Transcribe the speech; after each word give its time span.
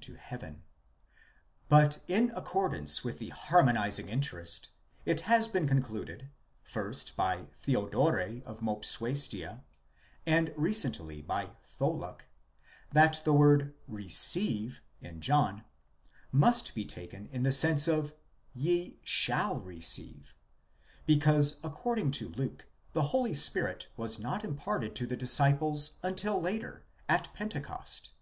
to 0.00 0.14
heaven. 0.14 0.62
But 1.68 2.00
in 2.08 2.30
accordance 2.30 3.04
with 3.04 3.18
the 3.18 3.28
harmonizing 3.28 4.08
interest, 4.08 4.70
it 5.04 5.20
has 5.28 5.46
been 5.46 5.68
con 5.68 5.82
cluded, 5.82 6.30
first 6.62 7.14
by 7.16 7.44
Theodore 7.52 8.18
of 8.46 8.60
Mopsuestia, 8.62 9.62
and 10.24 10.54
recently 10.56 11.20
by 11.20 11.50
Tholuck,' 11.78 12.24
that 12.92 13.20
the 13.26 13.34
word 13.34 13.74
λάβετε, 13.74 13.74
receive, 13.88 14.80
in 15.02 15.20
John, 15.20 15.66
must 16.32 16.74
be 16.74 16.86
taken 16.86 17.26
in 17.26 17.42
the 17.42 17.52
sense 17.52 17.86
of 17.86 18.14
λήψεσθε, 18.14 18.52
ye 18.56 19.00
shall 19.04 19.60
receive, 19.60 20.34
because 21.04 21.60
according 21.62 22.10
to 22.12 22.30
Luke 22.30 22.66
the 22.94 23.08
Holy 23.12 23.34
Spirit 23.34 23.88
was 23.98 24.18
not 24.18 24.44
imparted 24.46 24.94
to 24.94 25.06
the 25.06 25.14
disciples 25.18 25.96
until 26.02 26.40
later, 26.40 26.86
at 27.06 27.28
Pentecost. 27.34 28.12